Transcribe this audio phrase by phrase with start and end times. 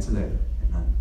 [0.00, 0.28] today.
[0.68, 0.96] Amen.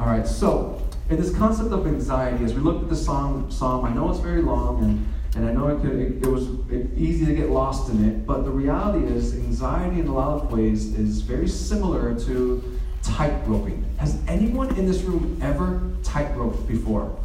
[0.00, 3.84] All right, so in this concept of anxiety, as we looked at the psalm, psalm
[3.84, 6.48] I know it's very long and, and I know it, could, it, it was
[6.96, 10.52] easy to get lost in it, but the reality is anxiety in a lot of
[10.52, 13.84] ways is very similar to tight-roping.
[13.98, 17.16] Has anyone in this room ever tight-roped before?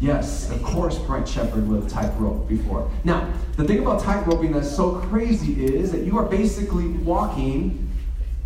[0.00, 2.90] Yes, of course, Brent Shepherd would have tightrope before.
[3.04, 7.90] Now, the thing about tightroping that's so crazy is that you are basically walking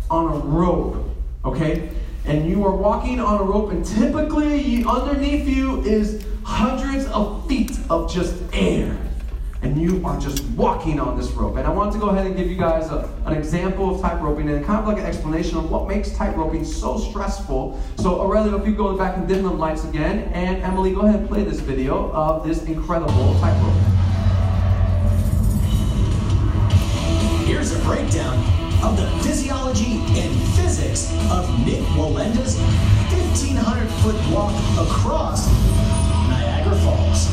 [0.09, 1.09] on a rope,
[1.45, 1.89] okay?
[2.25, 7.77] And you are walking on a rope, and typically underneath you is hundreds of feet
[7.89, 8.97] of just air
[9.61, 11.57] and you are just walking on this rope.
[11.57, 14.21] And I want to go ahead and give you guys a, an example of tight
[14.21, 17.81] roping and kind of like an explanation of what makes tight roping so stressful.
[17.97, 21.19] So Aurelio, if you go back and dim the lights again, and Emily, go ahead
[21.19, 23.73] and play this video of this incredible tight rope.
[27.45, 28.37] Here's a breakdown
[28.81, 30.48] of the physiology and
[30.89, 32.57] of Nik Wallenda's
[33.13, 34.49] 1,500 foot walk
[34.81, 35.45] across
[36.27, 37.29] Niagara Falls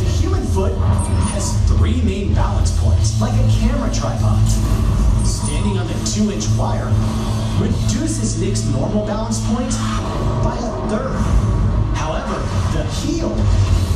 [0.00, 0.72] The human foot
[1.28, 4.40] has three main balance points, like a camera tripod.
[5.28, 6.88] Standing on the two-inch wire
[7.60, 9.72] reduces Nik's normal balance point
[10.42, 11.12] by a third.
[11.92, 12.40] However,
[12.72, 13.30] the heel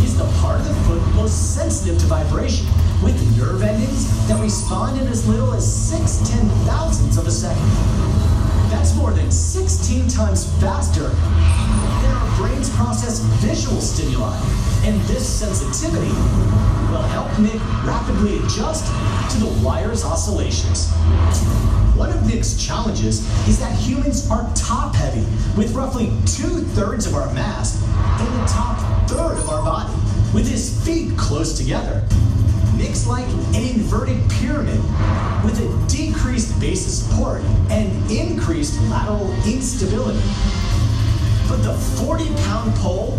[0.04, 2.66] is the part of the foot most sensitive to vibration,
[3.02, 7.62] with nerve endings that respond in as little as six ten thousandths of a second.
[8.70, 14.36] That's more than 16 times faster than our brains process visual stimuli.
[14.84, 16.12] And this sensitivity
[16.90, 18.86] will help Nik rapidly adjust
[19.32, 20.90] to the wire's oscillations.
[21.96, 25.24] One of Nik's challenges is that humans are top heavy,
[25.56, 27.82] with roughly two thirds of our mass
[28.20, 29.94] in the top third of our body,
[30.34, 32.06] with his feet close together.
[32.76, 34.82] Nik's like an inverted pyramid
[35.44, 40.20] with a decreased base of support and increased lateral instability.
[41.48, 43.18] But the 40 pound pole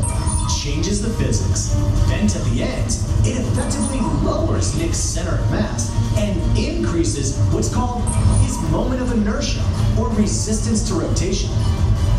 [0.62, 1.76] changes the physics.
[2.08, 8.04] Bent at the ends, it effectively lowers Nik's center of mass and increases what's called
[8.42, 9.64] his moment of inertia
[10.00, 11.50] or resistance to rotation.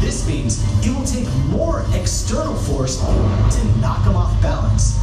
[0.00, 4.98] This means it will take more external force to knock him off balance.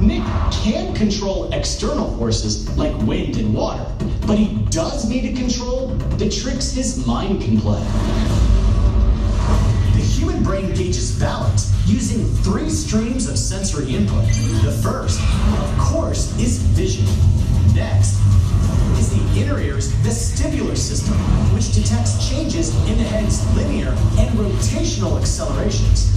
[0.00, 3.86] Nik can control external forces like wind and water,
[4.26, 7.80] but he does need to control the tricks his mind can play
[9.94, 14.26] The human brain gauges balance using three streams of sensory input.
[14.64, 17.06] The first, of course, is vision.
[17.74, 18.20] Next
[18.98, 21.16] is the inner ear's vestibular system,
[21.54, 26.12] which detects changes in the head's linear and rotational accelerations.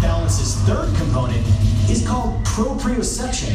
[0.00, 1.46] Balance's third component
[1.90, 3.50] is called proprioception,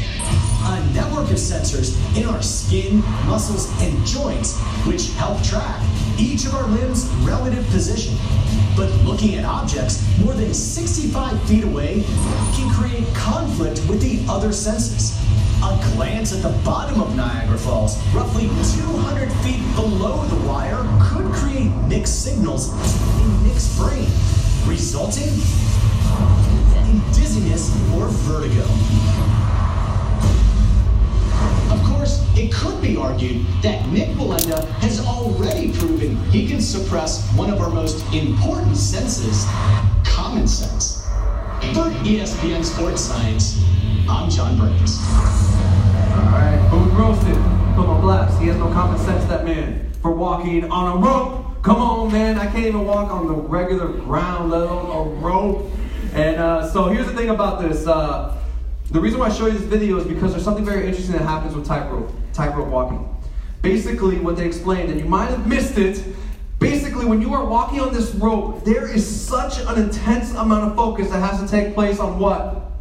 [0.65, 5.81] a network of sensors in our skin, muscles, and joints which help track
[6.19, 8.15] each of our limbs' relative position.
[8.75, 12.03] But looking at objects more than 65 feet away
[12.55, 15.17] can create conflict with the other senses.
[15.63, 21.31] A glance at the bottom of Niagara Falls, roughly 200 feet below the wire, could
[21.31, 22.73] create mixed signals
[23.21, 24.09] in Nik's brain,
[24.67, 25.31] resulting
[26.89, 28.63] in dizziness or vertigo.
[31.73, 37.27] Of course, it could be argued that Nik Wallenda has already proven he can suppress
[37.35, 39.45] one of our most important senses,
[40.03, 41.03] common sense.
[41.73, 43.61] For ESPN Sports Science,
[44.07, 44.99] I'm John Brenkus.
[46.15, 47.35] All right, boom roasted.
[47.75, 48.39] Put on blast.
[48.39, 51.63] He has no common sense, that man, for walking on a rope.
[51.63, 52.37] Come on, man.
[52.37, 55.71] I can't even walk on the regular ground, let alone a rope.
[56.15, 57.85] And uh, so here's the thing about this.
[57.85, 58.41] Uh,
[58.89, 61.23] the reason why I show you this video is because there's something very interesting that
[61.23, 63.13] happens with tightrope, tightrope walking.
[63.61, 66.05] Basically, what they explained, and you might have missed it,
[66.57, 70.75] basically, when you are walking on this rope, there is such an intense amount of
[70.77, 72.71] focus that has to take place on what?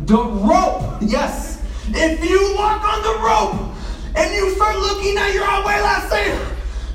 [0.00, 1.64] The rope, yes.
[1.88, 3.74] If you walk on the rope
[4.14, 6.38] and you start looking at your own way last saying,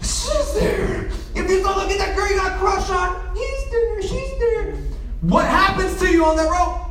[0.02, 1.06] she's there.
[1.34, 4.40] If you start looking at that girl you got a crush on, he's there, she's
[4.40, 4.67] there.
[5.22, 6.84] What happens to you on that rope?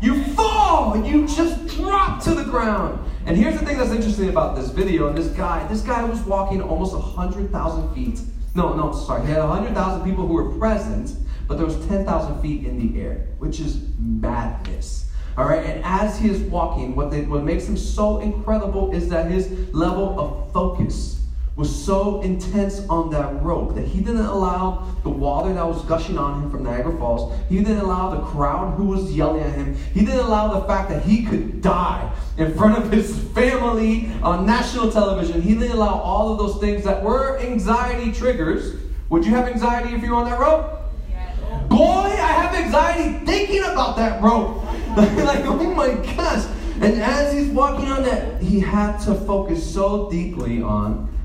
[0.00, 0.96] You fall.
[1.04, 2.98] You just drop to the ground.
[3.26, 5.66] And here's the thing that's interesting about this video and this guy.
[5.68, 8.20] This guy was walking almost 100,000 feet.
[8.54, 9.26] No, no, sorry.
[9.26, 11.16] He had 100,000 people who were present,
[11.46, 15.10] but there was 10,000 feet in the air, which is madness.
[15.36, 19.10] All right, and as he is walking, what, they, what makes him so incredible is
[19.10, 21.25] that his level of focus
[21.56, 26.18] was so intense on that rope that he didn't allow the water that was gushing
[26.18, 29.74] on him from Niagara Falls, he didn't allow the crowd who was yelling at him,
[29.94, 34.44] he didn't allow the fact that he could die in front of his family on
[34.44, 35.40] national television.
[35.40, 38.78] He didn't allow all of those things that were anxiety triggers.
[39.08, 40.82] Would you have anxiety if you were on that rope?
[41.08, 41.38] Yes.
[41.68, 44.62] Boy, I have anxiety thinking about that rope.
[44.96, 46.46] like, oh my gosh.
[46.80, 51.15] And as he's walking on that, he had to focus so deeply on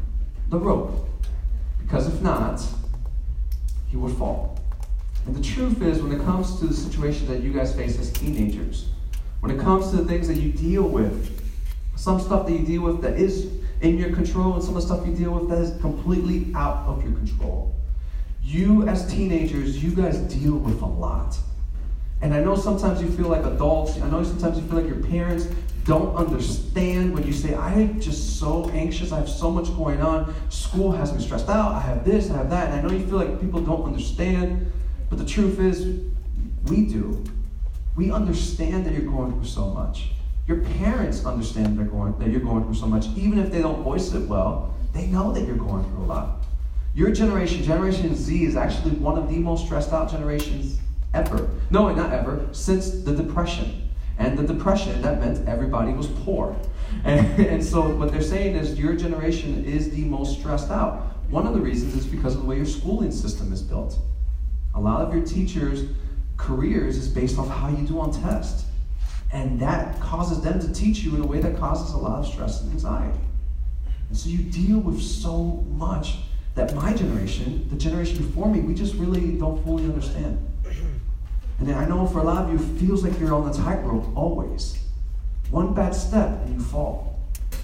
[0.51, 1.07] the rope.
[1.79, 2.61] Because if not,
[3.89, 4.59] he would fall.
[5.25, 8.11] And the truth is, when it comes to the situations that you guys face as
[8.11, 8.89] teenagers,
[9.39, 11.39] when it comes to the things that you deal with,
[11.95, 13.49] some stuff that you deal with that is
[13.81, 16.85] in your control, and some of the stuff you deal with that is completely out
[16.85, 17.73] of your control.
[18.43, 21.37] You, as teenagers, you guys deal with a lot.
[22.21, 25.03] And I know sometimes you feel like adults, I know sometimes you feel like your
[25.03, 25.47] parents
[25.83, 30.33] don't understand when you say, I'm just so anxious, I have so much going on,
[30.49, 33.05] school has me stressed out, I have this, I have that, and I know you
[33.05, 34.71] feel like people don't understand,
[35.09, 36.01] but the truth is,
[36.65, 37.23] we do.
[37.95, 40.11] We understand that you're going through so much.
[40.47, 43.83] Your parents understand that, going, that you're going through so much, even if they don't
[43.83, 46.43] voice it well, they know that you're going through a lot.
[46.93, 50.79] Your generation, Generation Z, is actually one of the most stressed out generations
[51.13, 51.49] ever.
[51.69, 53.89] No, not ever, since the Depression.
[54.17, 56.55] And the Depression, that meant everybody was poor.
[57.05, 61.15] And, and so what they're saying is your generation is the most stressed out.
[61.29, 63.97] One of the reasons is because of the way your schooling system is built.
[64.75, 65.89] A lot of your teachers'
[66.35, 68.65] careers is based off how you do on tests.
[69.31, 72.27] And that causes them to teach you in a way that causes a lot of
[72.27, 73.19] stress and anxiety.
[74.09, 76.17] And so you deal with so much
[76.55, 80.45] that my generation, the generation before me, we just really don't fully understand.
[81.61, 84.17] And I know for a lot of you, it feels like you're on the tightrope
[84.17, 84.79] always.
[85.51, 87.19] One bad step and you fall.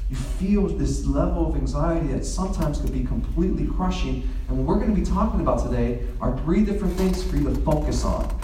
[0.08, 4.30] You feel this level of anxiety that sometimes could be completely crushing.
[4.48, 7.46] And what we're going to be talking about today are three different things for you
[7.46, 8.40] to focus on.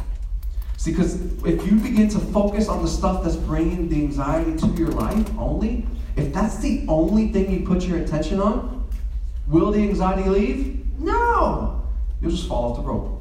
[0.77, 4.67] See, because if you begin to focus on the stuff that's bringing the anxiety to
[4.69, 5.85] your life only,
[6.15, 8.89] if that's the only thing you put your attention on,
[9.47, 10.99] will the anxiety leave?
[10.99, 11.85] No!
[12.21, 13.12] You'll just fall off the rope.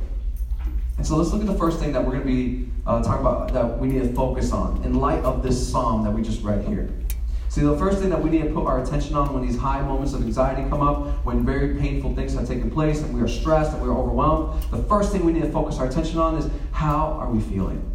[0.99, 3.21] And so let's look at the first thing that we're going to be uh, talking
[3.21, 6.43] about that we need to focus on in light of this psalm that we just
[6.43, 6.89] read here.
[7.49, 9.83] See, the first thing that we need to put our attention on when these high
[9.83, 13.29] moments of anxiety come up, when very painful things have taken place and we are
[13.29, 16.37] stressed and we are overwhelmed, the first thing we need to focus our attention on
[16.37, 17.92] is how are we feeling?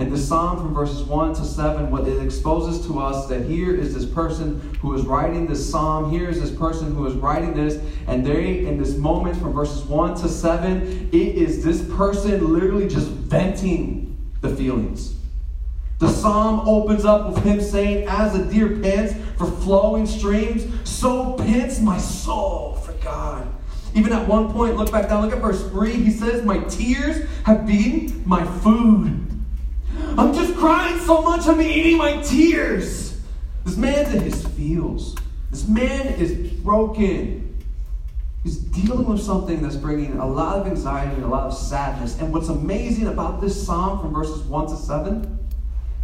[0.00, 3.74] And the psalm from verses 1 to 7, what it exposes to us that here
[3.74, 7.52] is this person who is writing this psalm, here is this person who is writing
[7.52, 12.50] this, and they, in this moment from verses 1 to 7, it is this person
[12.50, 15.16] literally just venting the feelings.
[15.98, 21.34] The psalm opens up with him saying, As a deer pants for flowing streams, so
[21.34, 23.46] pants my soul for God.
[23.94, 27.28] Even at one point, look back down, look at verse 3, he says, My tears
[27.44, 29.29] have been my food.
[30.18, 33.20] I'm just crying so much, I'm eating my tears.
[33.64, 35.16] This man's in his feels.
[35.50, 37.58] This man is broken.
[38.42, 42.18] He's dealing with something that's bringing a lot of anxiety and a lot of sadness.
[42.18, 45.38] And what's amazing about this psalm from verses 1 to 7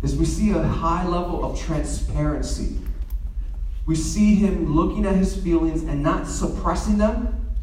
[0.03, 2.79] is we see a high level of transparency.
[3.87, 7.55] We see him looking at his feelings and not suppressing them,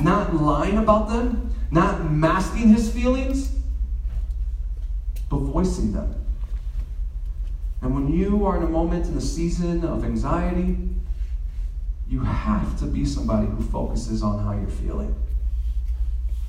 [0.00, 3.52] not lying about them, not masking his feelings,
[5.28, 6.14] but voicing them.
[7.80, 10.76] And when you are in a moment in a season of anxiety,
[12.08, 15.14] you have to be somebody who focuses on how you're feeling.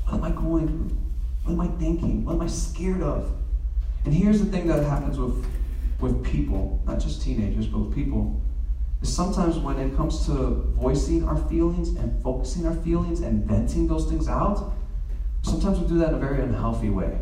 [0.06, 0.98] What am I going through?
[1.44, 2.26] What am I thinking?
[2.26, 3.32] What am I scared of?
[4.06, 5.46] And here's the thing that happens with,
[6.00, 8.42] with people, not just teenagers, but with people,
[9.02, 10.34] is sometimes when it comes to
[10.78, 14.74] voicing our feelings and focusing our feelings and venting those things out,
[15.42, 17.18] sometimes we do that in a very unhealthy way.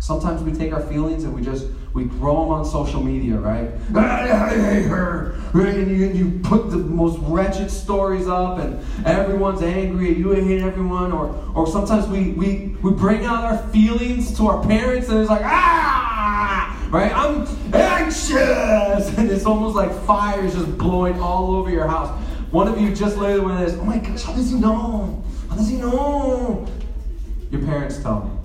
[0.00, 3.70] Sometimes we take our feelings and we just we throw them on social media, right?
[3.94, 5.34] I hate her?
[5.52, 10.62] And you, you put the most wretched stories up, and everyone's angry, and you hate
[10.62, 11.12] everyone.
[11.12, 15.28] Or or sometimes we we we bring out our feelings to our parents, and it's
[15.28, 17.12] like ah, right?
[17.14, 18.32] I'm anxious,
[19.18, 22.08] and it's almost like fire is just blowing all over your house.
[22.50, 23.76] One of you just literally went this.
[23.78, 25.22] Oh my gosh, how does he know?
[25.50, 26.66] How does he know?
[27.50, 28.40] Your parents tell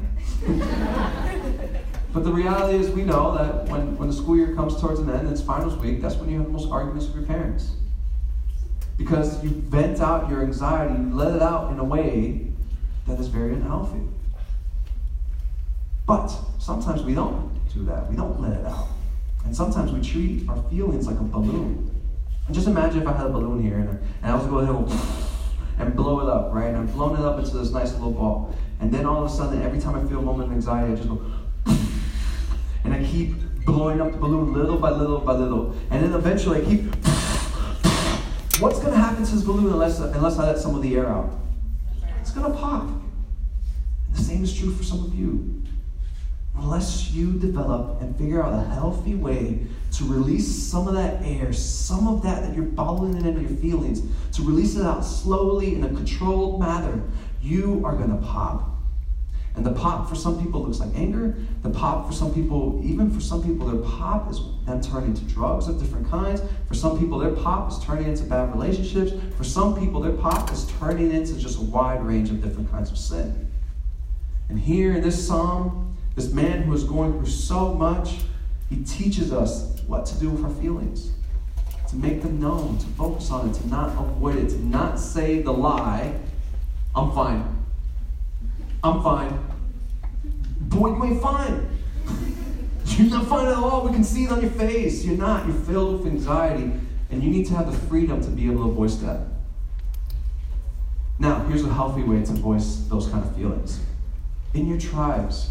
[0.47, 0.61] me.
[2.15, 5.09] But the reality is, we know that when, when the school year comes towards an
[5.09, 7.71] end, it's finals week, that's when you have the most arguments with your parents.
[8.97, 12.53] Because you vent out your anxiety, you let it out in a way
[13.05, 13.99] that is very unhealthy.
[16.07, 18.09] But sometimes we don't do that.
[18.09, 18.87] We don't let it out.
[19.43, 22.01] And sometimes we treat our feelings like a balloon.
[22.45, 23.89] And just imagine if I had a balloon here and,
[24.23, 24.99] and I was going to go
[25.79, 26.67] and blow it up, right?
[26.67, 28.55] And I've blown it up into this nice little ball.
[28.79, 30.95] And then all of a sudden, every time I feel a moment of anxiety, I
[30.95, 31.21] just go,
[32.95, 33.35] I keep
[33.65, 35.75] blowing up the balloon little by little by little.
[35.91, 36.83] And then eventually I keep,
[38.61, 41.07] what's going to happen to this balloon unless, unless I let some of the air
[41.07, 41.29] out?
[42.21, 42.83] It's going to pop.
[42.83, 45.61] And the same is true for some of you.
[46.55, 51.51] Unless you develop and figure out a healthy way to release some of that air,
[51.51, 54.03] some of that that you're bottling in your feelings,
[54.37, 57.03] to release it out slowly in a controlled manner,
[57.41, 58.74] you are going to pop.
[59.55, 61.37] And the pop for some people looks like anger.
[61.63, 65.23] The pop for some people, even for some people, their pop is them turning to
[65.25, 66.41] drugs of different kinds.
[66.67, 69.13] For some people, their pop is turning into bad relationships.
[69.37, 72.91] For some people, their pop is turning into just a wide range of different kinds
[72.91, 73.49] of sin.
[74.49, 78.15] And here in this psalm, this man who is going through so much,
[78.69, 81.11] he teaches us what to do with our feelings,
[81.89, 85.41] to make them known, to focus on it, to not avoid it, to not say
[85.41, 86.13] the lie,
[86.95, 87.54] I'm fine.
[88.85, 89.39] I'm fine.
[90.59, 91.67] Boy, you ain't fine.
[92.85, 93.83] You're not fine at all.
[93.83, 95.03] We can see it on your face.
[95.03, 95.47] You're not.
[95.47, 96.71] You're filled with anxiety.
[97.09, 99.21] And you need to have the freedom to be able to voice that.
[101.17, 103.79] Now, here's a healthy way to voice those kind of feelings.
[104.53, 105.49] In your tribes,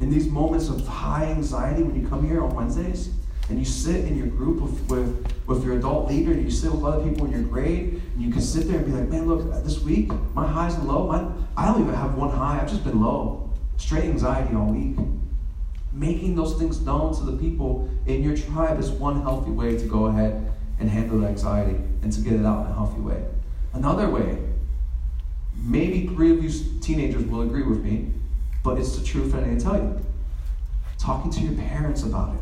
[0.00, 3.10] in these moments of high anxiety when you come here on Wednesdays,
[3.50, 6.72] and you sit in your group with, with, with your adult leader, and you sit
[6.72, 9.26] with other people in your grade, and you can sit there and be like, man,
[9.26, 11.28] look, this week, my highs and low, my,
[11.60, 13.50] I don't even have one high, I've just been low.
[13.76, 14.96] Straight anxiety all week.
[15.92, 19.84] Making those things known to the people in your tribe is one healthy way to
[19.84, 23.26] go ahead and handle the anxiety and to get it out in a healthy way.
[23.74, 24.38] Another way,
[25.54, 28.10] maybe three of you teenagers will agree with me,
[28.64, 30.00] but it's the truth and I tell you.
[30.96, 32.40] Talking to your parents about it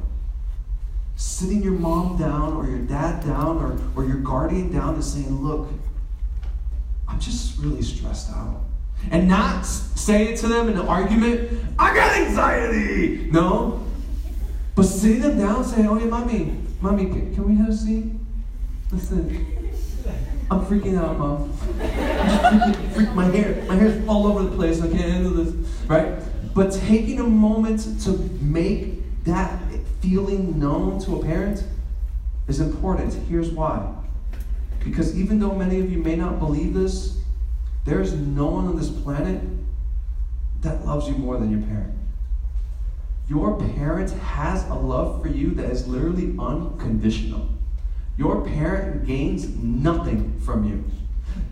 [1.17, 5.29] sitting your mom down or your dad down or, or your guardian down and saying,
[5.43, 5.69] Look,
[7.09, 8.68] I'm just really stressed out.
[9.11, 13.29] And not say it to them in an argument, I got anxiety.
[13.31, 13.87] No.
[14.75, 18.07] But sitting them down saying, Oh, yeah, mommy, mommy, can, we have a seat?
[18.93, 19.59] Listen.
[20.51, 21.53] I'm freaking out, mom.
[21.53, 24.81] Freaking, freak, my hair, my hair's all over the place.
[24.81, 25.53] I can't handle this,
[25.87, 26.23] right?
[26.55, 29.61] But taking a moment to make that
[30.01, 31.65] feeling known to a parent
[32.47, 33.13] is important.
[33.29, 33.95] Here's why.
[34.83, 37.19] Because even though many of you may not believe this,
[37.85, 39.41] there is no one on this planet
[40.61, 41.95] that loves you more than your parent.
[43.29, 47.49] Your parent has a love for you that is literally unconditional.
[48.17, 50.85] Your parent gains nothing from you.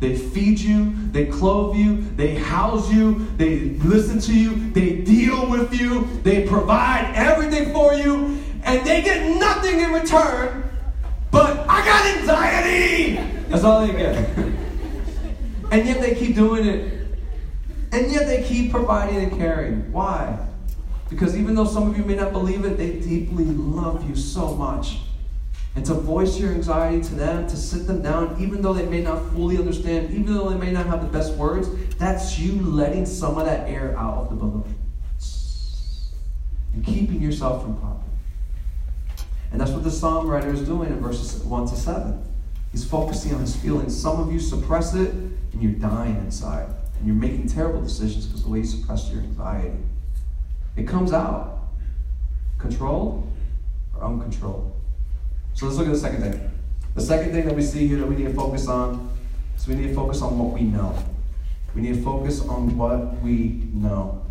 [0.01, 5.49] They feed you, they clothe you, they house you, they listen to you, they deal
[5.49, 10.69] with you, they provide everything for you, and they get nothing in return,
[11.31, 13.15] but I got anxiety!
[13.49, 14.57] That's all they get.
[15.77, 16.93] and yet they keep doing it.
[17.93, 19.93] And yet they keep providing and caring.
[19.93, 20.39] Why?
[21.11, 24.55] Because even though some of you may not believe it, they deeply love you so
[24.55, 25.01] much
[25.77, 29.03] and to voice your anxiety to them, to sit them down, even though they may
[29.03, 33.05] not fully understand, even though they may not have the best words, that's you letting
[33.05, 34.75] some of that air out of the balloon
[36.73, 38.11] and keeping yourself from popping.
[39.53, 42.23] And that's what the psalm writer is doing in verses 1 to 7.
[42.73, 43.95] He's focusing on his feelings.
[43.99, 45.15] Some of you suppress it
[45.57, 46.69] and you're dying inside.
[46.99, 49.79] And you're making terrible decisions because the way you suppress your anxiety.
[50.77, 51.69] It comes out.
[52.59, 53.31] Controlled
[53.95, 54.75] or uncontrolled.
[55.55, 56.51] So let's look at the second thing.
[56.95, 59.11] The second thing that we see here that we need to focus on
[59.57, 60.95] is we need to focus on what we know.
[61.75, 64.23] We need to focus on what we know.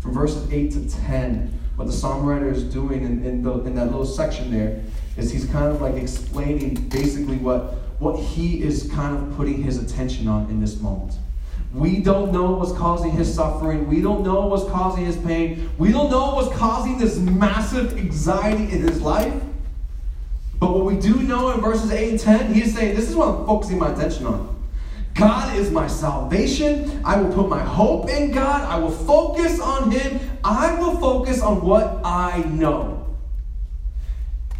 [0.00, 3.74] From verses 8 to 10, what the psalm writer is doing in, in, the, in
[3.76, 4.82] that little section there
[5.16, 9.82] is he's kind of like explaining basically what, what he is kind of putting his
[9.82, 11.14] attention on in this moment.
[11.72, 13.88] We don't know what's causing his suffering.
[13.88, 15.70] We don't know what's causing his pain.
[15.78, 19.34] We don't know what's causing this massive anxiety in his life.
[20.58, 23.28] But what we do know in verses 8 and 10, he's saying, This is what
[23.28, 24.56] I'm focusing my attention on.
[25.16, 27.00] God is my salvation.
[27.04, 28.62] I will put my hope in God.
[28.62, 30.20] I will focus on Him.
[30.44, 33.16] I will focus on what I know.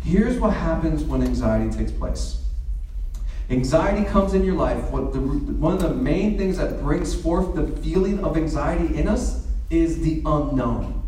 [0.02, 2.45] Here's what happens when anxiety takes place.
[3.48, 4.90] Anxiety comes in your life.
[4.90, 9.06] What the, one of the main things that brings forth the feeling of anxiety in
[9.06, 11.04] us is the unknown.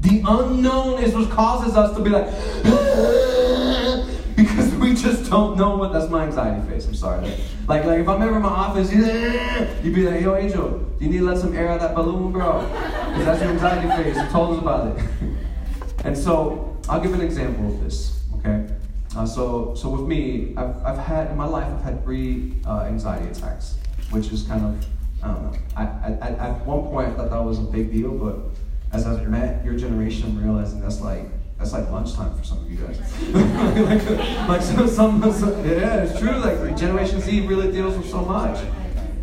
[0.00, 2.24] The unknown is what causes us to be like,
[4.36, 6.86] because we just don't know what that's my anxiety face.
[6.86, 7.30] I'm sorry.
[7.68, 8.90] Like, like if I'm ever in my office,
[9.84, 12.62] you'd be like, yo, Angel, you need to let some air out that balloon, bro?
[12.62, 14.16] Because that's your anxiety face.
[14.16, 15.04] You told us about it.
[16.04, 18.71] and so I'll give an example of this, okay?
[19.14, 22.84] Uh, so, so with me, I've, I've had in my life, I've had three uh,
[22.88, 23.76] anxiety attacks,
[24.10, 24.86] which is kind of,
[25.22, 25.58] I don't know.
[25.76, 28.38] I, I, at one point, I thought that was a big deal, but
[28.92, 31.26] as I've met your generation, I'm realizing that's like
[31.58, 32.98] that's like lunchtime for some of you guys.
[34.48, 36.32] like, like some, some, some, yeah, it's true.
[36.32, 38.64] Like Generation Z really deals with so much,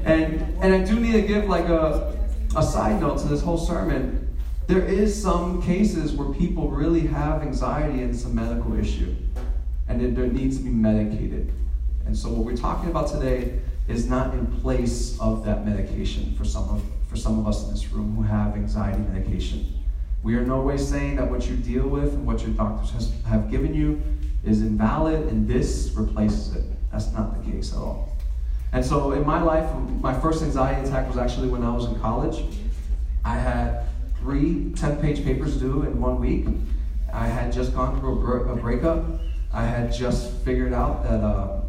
[0.05, 2.15] and and I do need to give like a
[2.55, 4.25] a side note to this whole sermon.
[4.67, 9.15] There is some cases where people really have anxiety and some medical issue
[9.89, 11.51] and it, there needs to be medicated.
[12.05, 16.45] And so what we're talking about today is not in place of that medication for
[16.45, 19.65] some of for some of us in this room who have anxiety medication.
[20.21, 23.11] We are no way saying that what you deal with and what your doctors has,
[23.27, 23.99] have given you
[24.45, 26.65] is invalid and this replaces it.
[26.91, 28.15] That's not the case at all.
[28.71, 29.67] And so in my life,
[30.01, 32.43] my first anxiety attack was actually when I was in college.
[33.25, 33.85] I had
[34.19, 36.45] three 10 page papers due in one week.
[37.11, 39.03] I had just gone through a, breakup.
[39.51, 41.61] I had just figured out that, uh,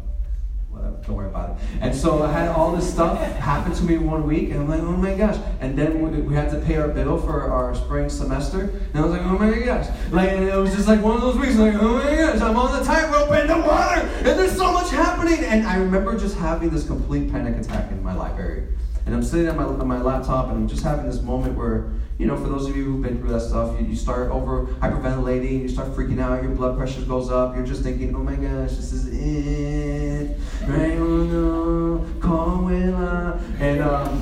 [0.69, 1.57] whatever, don't worry about it.
[1.81, 4.81] And so I had all this stuff happen to me one week, and I'm like,
[4.81, 5.37] oh my gosh.
[5.59, 9.01] And then we, we had to pay our bill for our spring semester, and I
[9.01, 9.87] was like, oh my gosh.
[10.11, 12.79] Like, it was just like one of those weeks, like, oh my gosh, I'm on
[12.79, 15.43] the tightrope in the water, and there's so much happening.
[15.43, 18.67] And I remember just having this complete panic attack in my library.
[19.11, 22.25] And I'm sitting my, on my laptop, and I'm just having this moment where you
[22.25, 25.63] know, for those of you who've been through that stuff, you, you start over hyperventilating,
[25.63, 28.69] you start freaking out, your blood pressure goes up, you're just thinking, oh my gosh,
[28.69, 30.93] this is it, right?
[30.93, 34.21] Oh no, call And, um,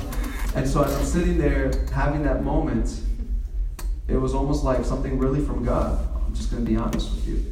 [0.56, 3.00] and so as I'm sitting there having that moment,
[4.08, 6.04] it was almost like something really from God.
[6.26, 7.44] I'm just going to be honest with you.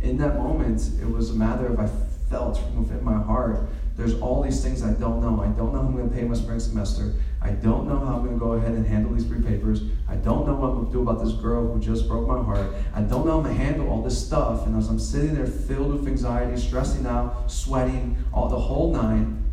[0.00, 1.88] In that moment, it was a matter of I
[2.30, 3.68] felt from within my heart
[3.98, 5.42] there's all these things I don't know.
[5.42, 7.14] I don't know how I'm going to pay my spring semester.
[7.42, 9.82] I don't know how I'm going to go ahead and handle these three papers.
[10.08, 12.40] I don't know what I'm going to do about this girl who just broke my
[12.40, 12.72] heart.
[12.94, 14.66] I don't know how I'm going to handle all this stuff.
[14.66, 19.50] And as I'm sitting there filled with anxiety, stressing out, sweating, all the whole nine,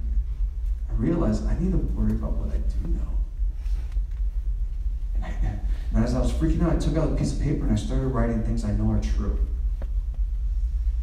[0.91, 3.01] I realized I need to worry about what I do know.
[5.23, 5.59] And,
[5.95, 7.77] and as I was freaking out, I took out a piece of paper and I
[7.77, 9.39] started writing things I know are true.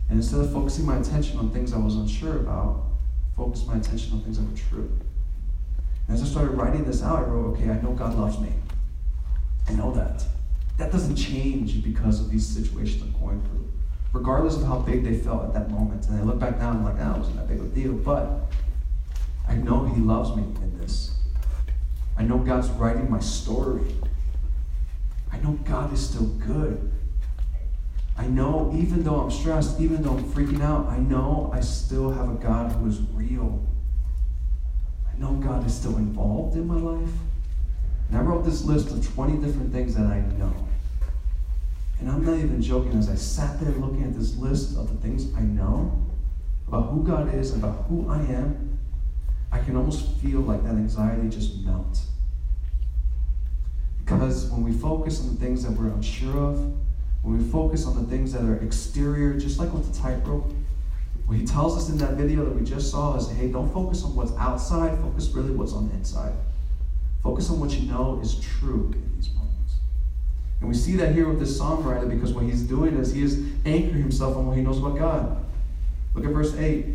[0.09, 2.92] And instead of focusing my attention on things I was unsure about,
[3.43, 4.91] focus my attention on things that were true.
[6.07, 8.53] And as I started writing this out, I wrote, okay, I know God loves me.
[9.69, 10.25] I know that.
[10.79, 13.69] That doesn't change because of these situations I'm going through,
[14.13, 16.07] regardless of how big they felt at that moment.
[16.07, 17.69] And I look back now, and I'm like, ah, it wasn't that big of a
[17.69, 17.93] deal.
[17.93, 18.47] But
[19.49, 21.17] I know He loves me in this.
[22.17, 23.95] I know God's writing my story.
[25.33, 26.93] I know God is still good.
[28.23, 32.09] I know even though I'm stressed, even though I'm freaking out, I know I still
[32.13, 33.67] have a God who is real.
[35.13, 37.11] I know God is still involved in my life.
[38.09, 40.55] And I wrote this list of 20 different things that I know.
[41.99, 44.97] And I'm not even joking, as I sat there looking at this list of the
[45.03, 46.07] things I know
[46.69, 48.79] about who God is, and about who I am,
[49.51, 51.99] I can almost feel like that anxiety just melt.
[53.99, 56.73] Because when we focus on the things that we're unsure of,
[57.23, 60.53] when we focus on the things that are exterior, just like with the tightrope,
[61.27, 64.03] what he tells us in that video that we just saw is hey, don't focus
[64.03, 66.33] on what's outside, focus really what's on the inside.
[67.23, 69.75] Focus on what you know is true in these moments.
[70.61, 73.41] And we see that here with this songwriter because what he's doing is he is
[73.65, 75.45] anchoring himself on what he knows about God.
[76.15, 76.87] Look at verse 8.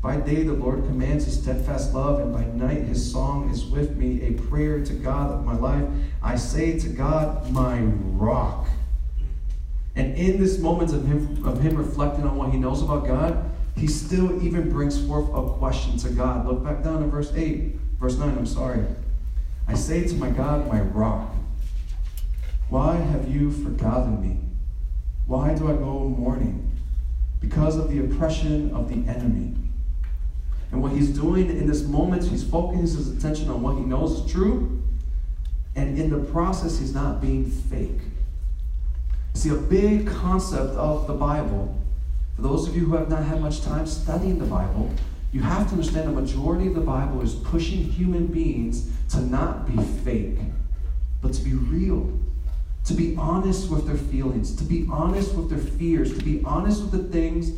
[0.00, 3.96] By day the Lord commands his steadfast love, and by night his song is with
[3.96, 5.84] me, a prayer to God of my life.
[6.22, 8.68] I say to God, my rock
[9.96, 13.50] and in this moment of him, of him reflecting on what he knows about God,
[13.76, 16.46] he still even brings forth a question to God.
[16.46, 18.84] Look back down in verse 8, verse 9, I'm sorry.
[19.66, 21.34] I say to my God, my rock,
[22.68, 24.38] why have you forgotten me?
[25.26, 26.70] Why do I go mourning?
[27.40, 29.54] Because of the oppression of the enemy.
[30.72, 34.20] And what he's doing in this moment, he's focusing his attention on what he knows
[34.20, 34.82] is true.
[35.74, 38.00] And in the process, he's not being fake.
[39.36, 41.78] See, a big concept of the Bible,
[42.36, 44.90] for those of you who have not had much time studying the Bible,
[45.30, 49.66] you have to understand the majority of the Bible is pushing human beings to not
[49.66, 50.38] be fake,
[51.20, 52.18] but to be real,
[52.86, 56.80] to be honest with their feelings, to be honest with their fears, to be honest
[56.80, 57.50] with the things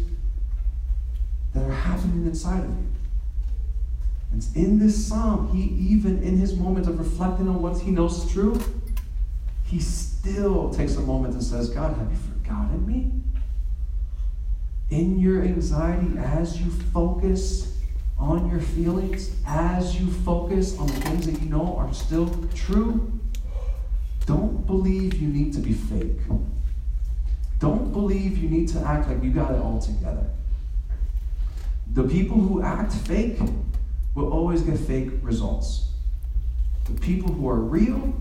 [1.55, 2.89] that are happening inside of you.
[4.33, 5.63] And in this psalm, he
[5.93, 8.61] even in his moment of reflecting on what he knows is true,
[9.69, 13.13] he still takes a moment and says, God, have you forgotten me?
[14.91, 17.77] In your anxiety, as you focus
[18.17, 23.13] on your feelings, as you focus on the things that you know are still true,
[24.25, 26.19] don't believe you need to be fake.
[27.59, 30.25] Don't believe you need to act like you got it all together.
[31.93, 33.39] The people who act fake
[34.15, 35.89] will always get fake results.
[36.87, 38.15] The people who are real,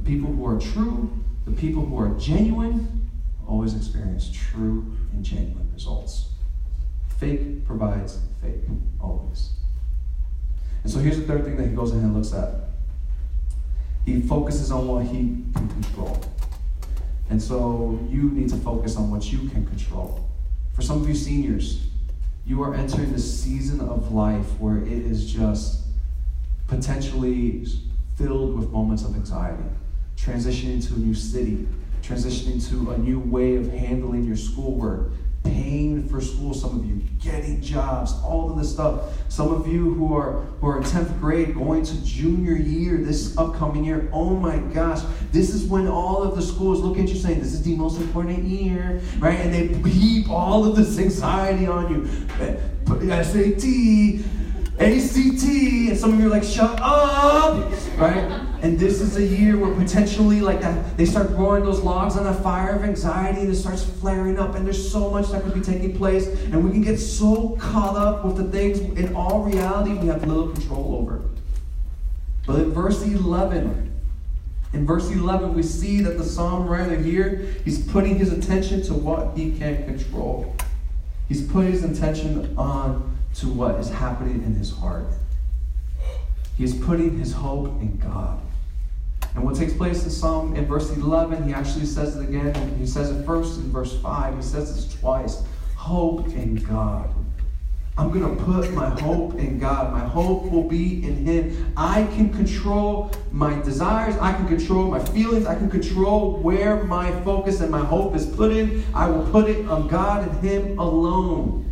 [0.00, 1.10] the people who are true,
[1.44, 3.10] the people who are genuine
[3.46, 6.28] always experience true and genuine results.
[7.18, 8.62] Fake provides fake,
[9.00, 9.50] always.
[10.82, 12.70] And so here's the third thing that he goes ahead and looks at.
[14.06, 16.18] He focuses on what he can control.
[17.28, 20.26] And so you need to focus on what you can control.
[20.72, 21.86] For some of you seniors,
[22.46, 25.82] you are entering this season of life where it is just
[26.68, 27.66] potentially
[28.16, 29.62] filled with moments of anxiety.
[30.22, 31.66] Transitioning to a new city,
[32.02, 35.12] transitioning to a new way of handling your schoolwork,
[35.44, 39.14] paying for school, some of you getting jobs, all of this stuff.
[39.30, 43.36] Some of you who are who are in 10th grade going to junior year this
[43.38, 44.10] upcoming year.
[44.12, 45.00] Oh my gosh,
[45.32, 47.98] this is when all of the schools look at you saying, This is the most
[47.98, 49.38] important year, right?
[49.40, 52.06] And they heap all of this anxiety on you.
[52.86, 53.64] SAT,
[54.78, 58.49] ACT, and some of you are like, shut up, right?
[58.62, 62.26] And this is a year where potentially, like that, they start throwing those logs on
[62.26, 65.54] a fire of anxiety, and it starts flaring up, and there's so much that could
[65.54, 69.44] be taking place, and we can get so caught up with the things in all
[69.44, 71.22] reality we have little control over.
[72.46, 73.90] But in verse 11,
[74.72, 78.94] in verse 11, we see that the psalm writer here, he's putting his attention to
[78.94, 80.54] what he can't control.
[81.28, 85.06] He's putting his attention on to what is happening in his heart.
[86.56, 88.40] He is putting his hope in God.
[89.34, 92.76] And what takes place in Psalm in verse 11, he actually says it again.
[92.78, 94.36] He says it first in verse 5.
[94.36, 95.42] He says this twice.
[95.76, 97.14] Hope in God.
[97.96, 99.92] I'm going to put my hope in God.
[99.92, 101.72] My hope will be in Him.
[101.76, 104.16] I can control my desires.
[104.16, 105.46] I can control my feelings.
[105.46, 108.84] I can control where my focus and my hope is put in.
[108.94, 111.69] I will put it on God and Him alone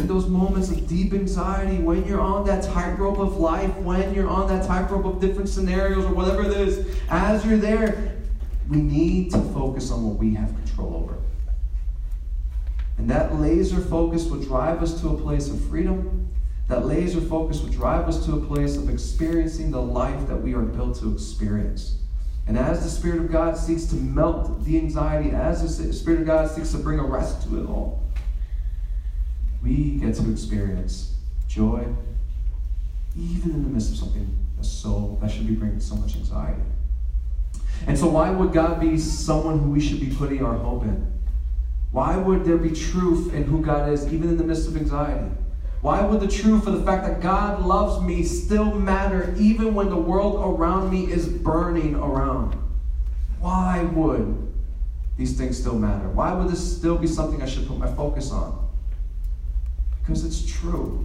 [0.00, 4.28] in those moments of deep anxiety, when you're on that tightrope of life, when you're
[4.28, 8.16] on that tightrope of different scenarios or whatever it is, as you're there,
[8.68, 11.16] we need to focus on what we have control over.
[12.98, 16.28] And that laser focus will drive us to a place of freedom.
[16.68, 20.54] That laser focus will drive us to a place of experiencing the life that we
[20.54, 21.98] are built to experience.
[22.48, 26.26] And as the Spirit of God seeks to melt the anxiety, as the Spirit of
[26.26, 28.05] God seeks to bring a rest to it all,
[29.66, 31.16] we get to experience
[31.48, 31.84] joy,
[33.18, 36.62] even in the midst of something that's so that should be bringing so much anxiety.
[37.86, 41.12] And so, why would God be someone who we should be putting our hope in?
[41.90, 45.30] Why would there be truth in who God is, even in the midst of anxiety?
[45.82, 49.88] Why would the truth of the fact that God loves me still matter, even when
[49.88, 52.54] the world around me is burning around?
[53.40, 54.52] Why would
[55.16, 56.08] these things still matter?
[56.08, 58.65] Why would this still be something I should put my focus on?
[60.06, 61.04] Because it's true.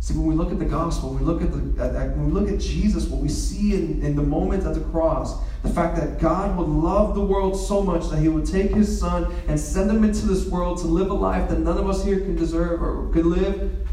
[0.00, 2.26] See, when we look at the gospel, when we look at the at, at, when
[2.26, 5.70] we look at Jesus, what we see in, in the moment at the cross, the
[5.70, 9.32] fact that God would love the world so much that He would take His Son
[9.48, 12.20] and send Him into this world to live a life that none of us here
[12.20, 13.86] can deserve or could live,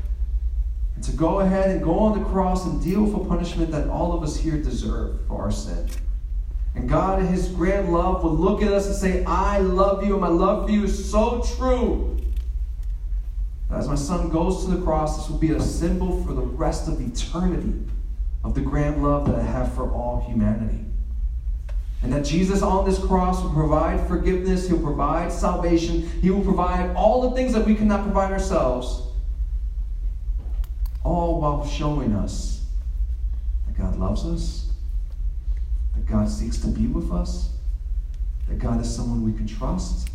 [0.96, 3.88] and to go ahead and go on the cross and deal with a punishment that
[3.88, 5.88] all of us here deserve for our sin.
[6.76, 10.14] And God, in His grand love, will look at us and say, "I love you,
[10.14, 12.18] and my love for you is so true."
[13.72, 16.90] As my son goes to the cross, this will be a symbol for the rest
[16.90, 17.74] of eternity
[18.44, 20.86] of the grand love that I have for all humanity.
[22.04, 26.96] And that Jesus on this cross will provide forgiveness, He'll provide salvation, He will provide
[26.96, 29.04] all the things that we cannot provide ourselves,
[31.04, 32.66] all while showing us
[33.68, 34.72] that God loves us,
[35.96, 37.52] that God seeks to be with us,
[38.50, 40.10] that God is someone we can trust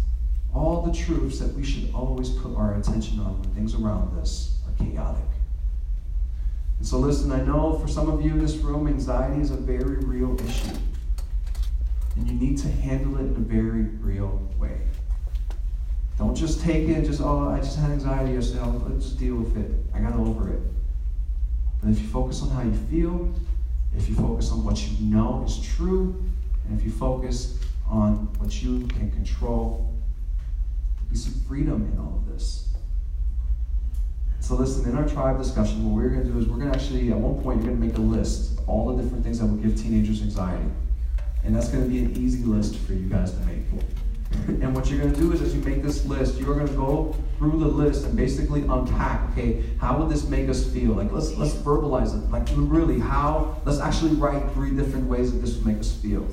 [0.56, 4.58] all the truths that we should always put our attention on when things around us
[4.66, 5.22] are chaotic.
[6.78, 9.56] And so, listen, I know for some of you in this room, anxiety is a
[9.56, 10.76] very real issue.
[12.16, 14.80] And you need to handle it in a very real way.
[16.18, 19.56] Don't just take it, just, oh, I just had anxiety I'll, let's just deal with
[19.58, 19.70] it.
[19.94, 20.60] I got over it.
[21.82, 23.34] But if you focus on how you feel,
[23.94, 26.24] if you focus on what you know is true,
[26.66, 29.95] and if you focus on what you can control,
[31.10, 32.68] be see freedom in all of this.
[34.40, 36.76] So listen, in our tribe discussion, what we're going to do is we're going to
[36.78, 39.40] actually, at one point, you're going to make a list of all the different things
[39.40, 40.70] that will give teenagers anxiety.
[41.44, 43.64] And that's going to be an easy list for you guys to make.
[44.46, 46.74] and what you're going to do is as you make this list, you're going to
[46.74, 50.92] go through the list and basically unpack, okay, how would this make us feel?
[50.92, 52.30] Like let's let's verbalize it.
[52.30, 56.26] Like really, how let's actually write three different ways that this would make us feel.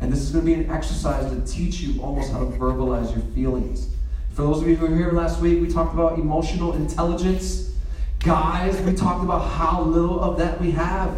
[0.00, 3.12] And this is going to be an exercise to teach you almost how to verbalize
[3.12, 3.88] your feelings.
[4.36, 7.70] For those of you who were here last week, we talked about emotional intelligence.
[8.18, 11.16] Guys, we talked about how little of that we have.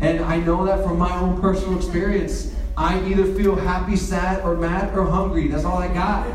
[0.00, 2.54] And I know that from my own personal experience.
[2.76, 5.48] I either feel happy, sad, or mad, or hungry.
[5.48, 6.28] That's all I got.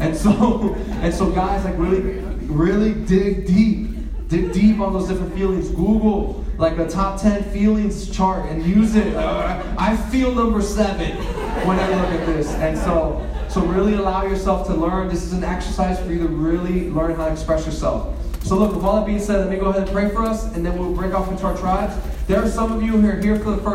[0.00, 3.90] And so, and so, guys, like really, really dig deep.
[4.26, 5.68] Dig deep on those different feelings.
[5.68, 9.14] Google like a top 10 feelings chart and use it.
[9.16, 11.16] I feel number seven
[11.64, 12.48] when I look at this.
[12.54, 15.06] And so, so really allow yourself to learn.
[15.06, 18.12] This is an exercise for you to really learn how to express yourself.
[18.42, 20.52] So look, with all that being said, let me go ahead and pray for us,
[20.56, 21.94] and then we'll break off into our tribes.
[22.26, 23.68] There are some of you who are here for the first